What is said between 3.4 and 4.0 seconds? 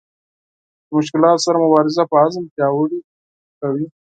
کوي.